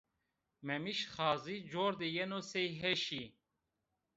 Memîş 0.67 0.99
Xazî 1.13 1.57
cor 1.71 1.93
de 1.99 2.07
yeno 2.17 2.39
sey 2.51 2.69
heşî 2.81 3.23